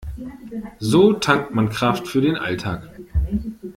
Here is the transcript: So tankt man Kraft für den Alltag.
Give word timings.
So 0.79 1.13
tankt 1.13 1.53
man 1.53 1.69
Kraft 1.69 2.07
für 2.07 2.21
den 2.21 2.35
Alltag. 2.35 2.89